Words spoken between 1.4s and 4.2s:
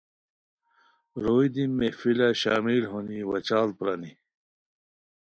دی محفلہ شامل ہونی وا چاڑ پرانی